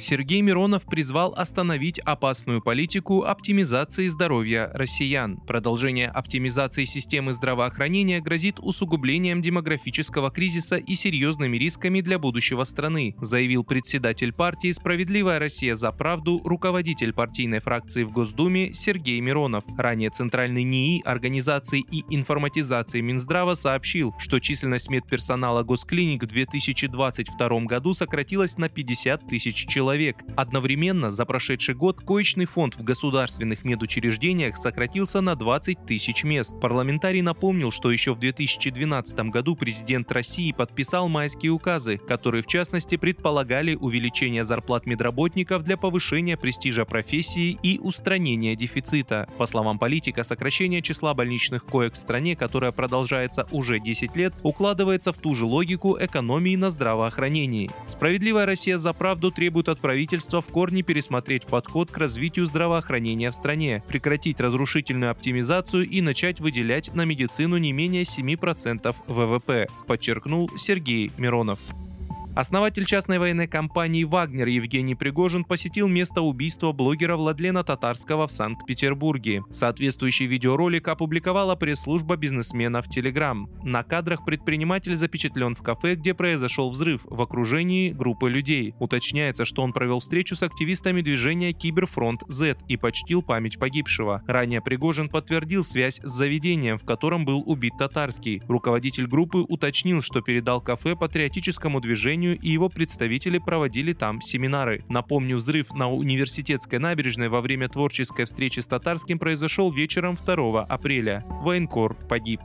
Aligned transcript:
Сергей 0.00 0.40
Миронов 0.40 0.86
призвал 0.86 1.34
остановить 1.36 1.98
опасную 1.98 2.62
политику 2.62 3.22
оптимизации 3.22 4.08
здоровья 4.08 4.70
россиян. 4.72 5.36
Продолжение 5.46 6.08
оптимизации 6.08 6.84
системы 6.84 7.34
здравоохранения 7.34 8.20
грозит 8.20 8.58
усугублением 8.60 9.42
демографического 9.42 10.30
кризиса 10.30 10.76
и 10.76 10.94
серьезными 10.94 11.58
рисками 11.58 12.00
для 12.00 12.18
будущего 12.18 12.64
страны, 12.64 13.14
заявил 13.20 13.62
председатель 13.62 14.32
партии 14.32 14.72
«Справедливая 14.72 15.38
Россия 15.38 15.76
за 15.76 15.92
правду», 15.92 16.40
руководитель 16.44 17.12
партийной 17.12 17.60
фракции 17.60 18.02
в 18.04 18.10
Госдуме 18.10 18.72
Сергей 18.72 19.20
Миронов. 19.20 19.64
Ранее 19.76 20.10
Центральный 20.10 20.64
НИИ 20.64 21.02
организации 21.04 21.84
и 21.90 22.04
информатизации 22.08 23.02
Минздрава 23.02 23.54
сообщил, 23.54 24.14
что 24.18 24.40
численность 24.40 24.88
медперсонала 24.88 25.62
госклиник 25.62 26.22
в 26.22 26.26
2022 26.26 27.60
году 27.60 27.92
сократилась 27.92 28.56
на 28.56 28.70
50 28.70 29.28
тысяч 29.28 29.66
человек 29.66 29.89
человек. 29.90 30.18
Одновременно 30.36 31.10
за 31.10 31.26
прошедший 31.26 31.74
год 31.74 32.00
коечный 32.00 32.44
фонд 32.44 32.76
в 32.76 32.84
государственных 32.84 33.64
медучреждениях 33.64 34.56
сократился 34.56 35.20
на 35.20 35.34
20 35.34 35.84
тысяч 35.84 36.22
мест. 36.22 36.54
Парламентарий 36.60 37.22
напомнил, 37.22 37.72
что 37.72 37.90
еще 37.90 38.14
в 38.14 38.20
2012 38.20 39.18
году 39.30 39.56
президент 39.56 40.12
России 40.12 40.52
подписал 40.52 41.08
майские 41.08 41.50
указы, 41.50 41.96
которые 41.96 42.42
в 42.42 42.46
частности 42.46 42.96
предполагали 42.96 43.74
увеличение 43.74 44.44
зарплат 44.44 44.86
медработников 44.86 45.64
для 45.64 45.76
повышения 45.76 46.36
престижа 46.36 46.84
профессии 46.84 47.58
и 47.64 47.80
устранения 47.80 48.54
дефицита. 48.54 49.28
По 49.38 49.46
словам 49.46 49.80
политика, 49.80 50.22
сокращение 50.22 50.82
числа 50.82 51.14
больничных 51.14 51.64
коек 51.64 51.94
в 51.94 51.96
стране, 51.96 52.36
которое 52.36 52.70
продолжается 52.70 53.48
уже 53.50 53.80
10 53.80 54.14
лет, 54.14 54.34
укладывается 54.44 55.12
в 55.12 55.16
ту 55.16 55.34
же 55.34 55.46
логику 55.46 55.96
экономии 56.00 56.54
на 56.54 56.70
здравоохранении. 56.70 57.70
Справедливая 57.86 58.46
Россия 58.46 58.78
за 58.78 58.92
правду 58.92 59.32
требует 59.32 59.68
от 59.68 59.79
правительства 59.80 60.40
в 60.40 60.46
корне 60.48 60.82
пересмотреть 60.82 61.46
подход 61.46 61.90
к 61.90 61.98
развитию 61.98 62.46
здравоохранения 62.46 63.30
в 63.30 63.34
стране, 63.34 63.82
прекратить 63.88 64.40
разрушительную 64.40 65.10
оптимизацию 65.10 65.88
и 65.88 66.00
начать 66.00 66.40
выделять 66.40 66.94
на 66.94 67.04
медицину 67.04 67.56
не 67.58 67.72
менее 67.72 68.02
7% 68.02 68.94
ВВП, 69.06 69.66
подчеркнул 69.86 70.50
Сергей 70.56 71.10
Миронов. 71.18 71.58
Основатель 72.40 72.86
частной 72.86 73.18
военной 73.18 73.46
компании 73.46 74.04
«Вагнер» 74.04 74.46
Евгений 74.46 74.94
Пригожин 74.94 75.44
посетил 75.44 75.88
место 75.88 76.22
убийства 76.22 76.72
блогера 76.72 77.16
Владлена 77.16 77.64
Татарского 77.64 78.26
в 78.26 78.32
Санкт-Петербурге. 78.32 79.42
Соответствующий 79.50 80.24
видеоролик 80.24 80.88
опубликовала 80.88 81.54
пресс-служба 81.54 82.16
бизнесмена 82.16 82.80
в 82.80 82.88
Телеграм. 82.88 83.50
На 83.62 83.82
кадрах 83.82 84.24
предприниматель 84.24 84.94
запечатлен 84.94 85.54
в 85.54 85.60
кафе, 85.62 85.96
где 85.96 86.14
произошел 86.14 86.70
взрыв, 86.70 87.02
в 87.04 87.20
окружении 87.20 87.90
группы 87.90 88.30
людей. 88.30 88.74
Уточняется, 88.78 89.44
что 89.44 89.60
он 89.60 89.74
провел 89.74 89.98
встречу 89.98 90.34
с 90.34 90.42
активистами 90.42 91.02
движения 91.02 91.52
Киберфронт 91.52 92.22
Z 92.26 92.56
и 92.68 92.78
почтил 92.78 93.20
память 93.20 93.58
погибшего. 93.58 94.22
Ранее 94.26 94.62
Пригожин 94.62 95.10
подтвердил 95.10 95.62
связь 95.62 96.00
с 96.02 96.10
заведением, 96.10 96.78
в 96.78 96.86
котором 96.86 97.26
был 97.26 97.42
убит 97.44 97.74
Татарский. 97.78 98.40
Руководитель 98.48 99.06
группы 99.06 99.44
уточнил, 99.46 100.00
что 100.00 100.22
передал 100.22 100.62
кафе 100.62 100.96
патриотическому 100.96 101.82
движению 101.82 102.29
движению, 102.30 102.38
и 102.40 102.48
его 102.48 102.68
представители 102.68 103.38
проводили 103.38 103.92
там 103.92 104.20
семинары. 104.20 104.82
Напомню, 104.88 105.36
взрыв 105.36 105.72
на 105.72 105.90
университетской 105.90 106.78
набережной 106.78 107.28
во 107.28 107.40
время 107.40 107.68
творческой 107.68 108.24
встречи 108.24 108.60
с 108.60 108.66
Татарским 108.66 109.18
произошел 109.18 109.70
вечером 109.70 110.16
2 110.16 110.64
апреля. 110.64 111.24
Военкор 111.42 111.94
погиб. 112.08 112.40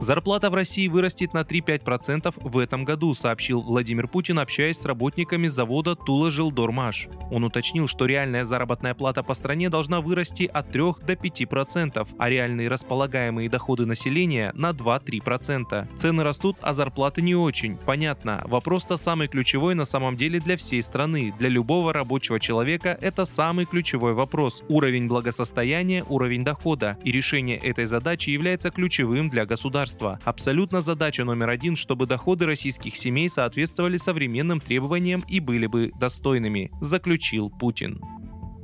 Зарплата 0.00 0.48
в 0.48 0.54
России 0.54 0.88
вырастет 0.88 1.34
на 1.34 1.42
3-5% 1.42 2.32
в 2.40 2.56
этом 2.56 2.86
году, 2.86 3.12
сообщил 3.12 3.60
Владимир 3.60 4.08
Путин, 4.08 4.38
общаясь 4.38 4.78
с 4.78 4.86
работниками 4.86 5.46
завода 5.46 5.94
Тула 5.94 6.30
Жилдормаш. 6.30 7.08
Он 7.30 7.44
уточнил, 7.44 7.86
что 7.86 8.06
реальная 8.06 8.44
заработная 8.44 8.94
плата 8.94 9.22
по 9.22 9.34
стране 9.34 9.68
должна 9.68 10.00
вырасти 10.00 10.44
от 10.44 10.70
3 10.70 10.80
до 11.06 11.12
5%, 11.12 12.08
а 12.16 12.30
реальные 12.30 12.68
располагаемые 12.68 13.50
доходы 13.50 13.84
населения 13.84 14.52
на 14.54 14.70
2-3%. 14.70 15.94
Цены 15.94 16.24
растут, 16.24 16.56
а 16.62 16.72
зарплаты 16.72 17.20
не 17.20 17.34
очень. 17.34 17.76
Понятно, 17.76 18.42
вопрос-то 18.46 18.96
самый 18.96 19.28
ключевой 19.28 19.74
на 19.74 19.84
самом 19.84 20.16
деле 20.16 20.40
для 20.40 20.56
всей 20.56 20.82
страны. 20.82 21.34
Для 21.38 21.50
любого 21.50 21.92
рабочего 21.92 22.40
человека 22.40 22.96
это 23.02 23.26
самый 23.26 23.66
ключевой 23.66 24.14
вопрос. 24.14 24.64
Уровень 24.68 25.08
благосостояния, 25.08 26.02
уровень 26.08 26.42
дохода. 26.42 26.96
И 27.04 27.12
решение 27.12 27.58
этой 27.58 27.84
задачи 27.84 28.30
является 28.30 28.70
ключевым 28.70 29.28
для 29.28 29.44
государства 29.44 29.89
государства. 29.90 30.18
Абсолютно 30.24 30.80
задача 30.80 31.24
номер 31.24 31.50
один, 31.50 31.76
чтобы 31.76 32.06
доходы 32.06 32.46
российских 32.46 32.96
семей 32.96 33.28
соответствовали 33.28 33.96
современным 33.96 34.60
требованиям 34.60 35.24
и 35.28 35.40
были 35.40 35.66
бы 35.66 35.92
достойными, 35.98 36.70
заключил 36.80 37.50
Путин. 37.50 38.00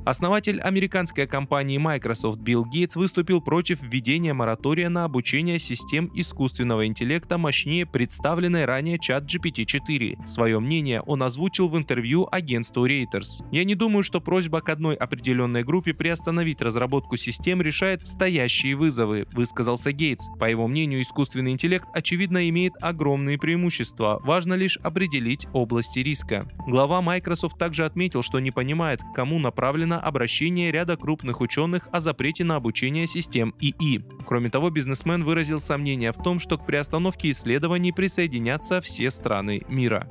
Основатель 0.07 0.61
американской 0.61 1.27
компании 1.27 1.77
Microsoft 1.77 2.39
Билл 2.39 2.63
Гейтс 2.63 2.95
выступил 2.95 3.41
против 3.41 3.81
введения 3.81 4.31
моратория 4.31 4.87
на 4.87 5.03
обучение 5.03 5.59
систем 5.59 6.09
искусственного 6.15 6.87
интеллекта 6.87 7.37
мощнее 7.37 7.85
представленной 7.85 8.63
ранее 8.63 8.99
чат 8.99 9.25
GPT-4. 9.25 10.25
Свое 10.25 10.61
мнение 10.61 11.01
он 11.01 11.23
озвучил 11.23 11.67
в 11.67 11.77
интервью 11.77 12.25
агентству 12.31 12.87
Reuters. 12.87 13.43
«Я 13.51 13.65
не 13.65 13.75
думаю, 13.75 14.01
что 14.01 14.21
просьба 14.21 14.61
к 14.61 14.69
одной 14.69 14.95
определенной 14.95 15.65
группе 15.65 15.93
приостановить 15.93 16.61
разработку 16.61 17.17
систем 17.17 17.61
решает 17.61 18.01
стоящие 18.01 18.77
вызовы», 18.77 19.27
высказался 19.33 19.91
Гейтс. 19.91 20.29
По 20.39 20.45
его 20.45 20.69
мнению, 20.69 21.01
искусственный 21.01 21.51
интеллект 21.51 21.89
очевидно 21.93 22.47
имеет 22.47 22.71
огромные 22.79 23.37
преимущества. 23.37 24.21
Важно 24.23 24.53
лишь 24.53 24.77
определить 24.77 25.47
области 25.51 25.99
риска. 25.99 26.47
Глава 26.65 27.01
Microsoft 27.01 27.57
также 27.57 27.83
отметил, 27.83 28.21
что 28.21 28.39
не 28.39 28.51
понимает, 28.51 29.01
к 29.01 29.13
кому 29.13 29.37
направлена 29.37 29.96
обращение 29.99 30.71
ряда 30.71 30.97
крупных 30.97 31.41
ученых 31.41 31.87
о 31.91 31.99
запрете 31.99 32.43
на 32.43 32.55
обучение 32.55 33.07
систем 33.07 33.53
ИИ. 33.59 34.03
Кроме 34.25 34.49
того, 34.49 34.69
бизнесмен 34.69 35.23
выразил 35.23 35.59
сомнение 35.59 36.11
в 36.11 36.21
том, 36.21 36.39
что 36.39 36.57
к 36.57 36.65
приостановке 36.65 37.31
исследований 37.31 37.91
присоединятся 37.91 38.81
все 38.81 39.11
страны 39.11 39.63
мира. 39.67 40.07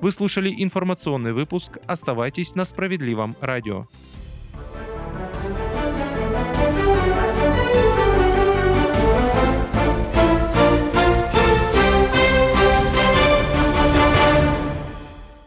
Вы 0.00 0.12
слушали 0.12 0.54
информационный 0.56 1.32
выпуск. 1.32 1.78
Оставайтесь 1.86 2.54
на 2.54 2.64
справедливом 2.64 3.36
радио. 3.40 3.86